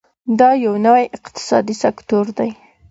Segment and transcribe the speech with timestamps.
[0.39, 2.49] دا یو نوی اقتصادي سکتور دی.